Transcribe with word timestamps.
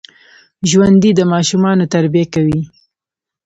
ژوندي 0.69 1.11
د 1.15 1.21
ماشومانو 1.33 1.83
تربیه 1.93 2.25
کوي 2.33 2.61